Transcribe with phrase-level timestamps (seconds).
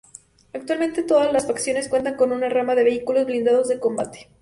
[0.51, 4.29] Actualmente todas las facciones cuentan con una rama de vehículos blindados de combate.